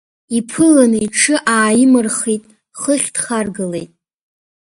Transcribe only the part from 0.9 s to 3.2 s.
иҽы ааимырхит, хыхь